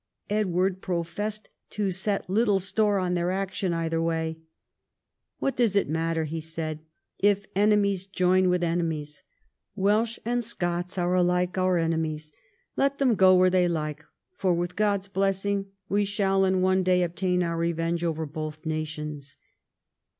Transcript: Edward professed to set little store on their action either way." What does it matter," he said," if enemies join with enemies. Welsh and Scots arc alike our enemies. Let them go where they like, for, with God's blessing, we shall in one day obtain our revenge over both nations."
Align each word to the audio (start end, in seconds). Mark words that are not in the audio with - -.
Edward 0.31 0.81
professed 0.81 1.49
to 1.69 1.91
set 1.91 2.27
little 2.27 2.59
store 2.59 2.97
on 2.97 3.13
their 3.13 3.29
action 3.29 3.71
either 3.71 4.01
way." 4.01 4.39
What 5.39 5.55
does 5.55 5.75
it 5.75 5.87
matter," 5.87 6.23
he 6.25 6.41
said," 6.41 6.79
if 7.19 7.45
enemies 7.55 8.07
join 8.07 8.49
with 8.49 8.63
enemies. 8.63 9.21
Welsh 9.75 10.17
and 10.25 10.43
Scots 10.43 10.97
arc 10.97 11.19
alike 11.19 11.55
our 11.59 11.77
enemies. 11.77 12.33
Let 12.75 12.97
them 12.97 13.13
go 13.13 13.35
where 13.35 13.51
they 13.51 13.67
like, 13.67 14.03
for, 14.33 14.55
with 14.55 14.75
God's 14.75 15.07
blessing, 15.07 15.67
we 15.87 16.03
shall 16.03 16.45
in 16.45 16.61
one 16.63 16.81
day 16.81 17.03
obtain 17.03 17.43
our 17.43 17.57
revenge 17.57 18.03
over 18.03 18.25
both 18.25 18.65
nations." 18.65 19.37